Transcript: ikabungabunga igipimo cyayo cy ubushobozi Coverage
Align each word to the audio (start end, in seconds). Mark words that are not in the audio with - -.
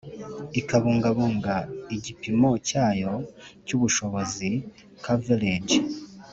ikabungabunga 0.59 1.55
igipimo 1.95 2.49
cyayo 2.67 3.13
cy 3.65 3.71
ubushobozi 3.77 4.49
Coverage 5.05 5.75